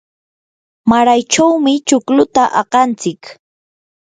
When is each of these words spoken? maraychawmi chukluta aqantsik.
maraychawmi 0.89 1.73
chukluta 1.87 2.43
aqantsik. 2.61 3.21